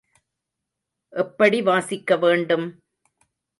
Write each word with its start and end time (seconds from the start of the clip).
எப்படி 1.13 1.61
வாசிக்க 1.61 2.17
வேண்டும்? 2.17 2.67